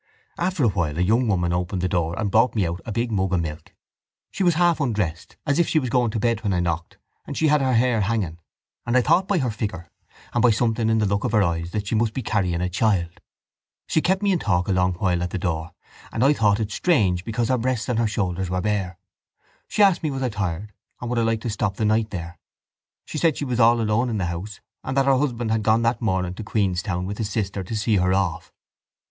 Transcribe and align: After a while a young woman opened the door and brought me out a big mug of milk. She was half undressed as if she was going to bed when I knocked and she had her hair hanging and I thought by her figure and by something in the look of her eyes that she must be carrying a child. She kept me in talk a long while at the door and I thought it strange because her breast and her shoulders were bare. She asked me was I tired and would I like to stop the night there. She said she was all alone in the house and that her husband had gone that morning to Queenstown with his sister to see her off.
After 0.39 0.63
a 0.63 0.67
while 0.67 0.97
a 0.97 1.01
young 1.03 1.27
woman 1.27 1.53
opened 1.53 1.83
the 1.83 1.87
door 1.87 2.17
and 2.17 2.31
brought 2.31 2.55
me 2.55 2.65
out 2.65 2.81
a 2.87 2.91
big 2.91 3.11
mug 3.11 3.33
of 3.33 3.39
milk. 3.39 3.71
She 4.31 4.41
was 4.41 4.55
half 4.55 4.79
undressed 4.81 5.37
as 5.45 5.59
if 5.59 5.67
she 5.67 5.77
was 5.77 5.91
going 5.91 6.09
to 6.09 6.19
bed 6.19 6.41
when 6.43 6.53
I 6.53 6.59
knocked 6.59 6.97
and 7.27 7.37
she 7.37 7.49
had 7.49 7.61
her 7.61 7.75
hair 7.75 8.01
hanging 8.01 8.39
and 8.83 8.97
I 8.97 9.03
thought 9.03 9.27
by 9.27 9.37
her 9.37 9.51
figure 9.51 9.91
and 10.33 10.41
by 10.41 10.49
something 10.49 10.89
in 10.89 10.97
the 10.97 11.05
look 11.05 11.23
of 11.23 11.33
her 11.33 11.43
eyes 11.43 11.69
that 11.69 11.85
she 11.85 11.93
must 11.93 12.15
be 12.15 12.23
carrying 12.23 12.61
a 12.61 12.67
child. 12.67 13.21
She 13.85 14.01
kept 14.01 14.23
me 14.23 14.31
in 14.31 14.39
talk 14.39 14.67
a 14.67 14.71
long 14.71 14.95
while 14.95 15.21
at 15.21 15.29
the 15.29 15.37
door 15.37 15.69
and 16.11 16.23
I 16.23 16.33
thought 16.33 16.59
it 16.59 16.71
strange 16.71 17.23
because 17.23 17.49
her 17.49 17.59
breast 17.59 17.87
and 17.87 17.99
her 17.99 18.07
shoulders 18.07 18.49
were 18.49 18.59
bare. 18.59 18.97
She 19.67 19.83
asked 19.83 20.01
me 20.01 20.09
was 20.09 20.23
I 20.23 20.29
tired 20.29 20.73
and 20.99 21.11
would 21.11 21.19
I 21.19 21.21
like 21.21 21.41
to 21.41 21.49
stop 21.51 21.75
the 21.75 21.85
night 21.85 22.09
there. 22.09 22.39
She 23.05 23.19
said 23.19 23.37
she 23.37 23.45
was 23.45 23.59
all 23.59 23.79
alone 23.79 24.09
in 24.09 24.17
the 24.17 24.25
house 24.25 24.61
and 24.83 24.97
that 24.97 25.05
her 25.05 25.19
husband 25.19 25.51
had 25.51 25.61
gone 25.61 25.83
that 25.83 26.01
morning 26.01 26.33
to 26.33 26.43
Queenstown 26.43 27.05
with 27.05 27.19
his 27.19 27.29
sister 27.29 27.63
to 27.63 27.75
see 27.77 27.97
her 27.97 28.15
off. 28.15 28.51